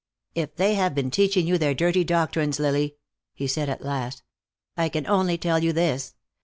"If 0.33 0.55
they 0.55 0.73
have 0.73 0.95
been 0.95 1.11
teaching 1.11 1.45
you 1.45 1.59
their 1.59 1.75
dirty 1.75 2.03
doctrines, 2.03 2.59
Lily," 2.59 2.95
he 3.35 3.45
said 3.45 3.69
at 3.69 3.85
last, 3.85 4.23
"I 4.75 4.89
can 4.89 5.05
only 5.05 5.37
tell 5.37 5.63
you 5.63 5.71
this. 5.73 6.15